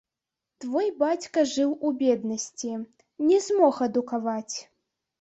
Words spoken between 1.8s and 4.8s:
у беднасці, не змог адукаваць.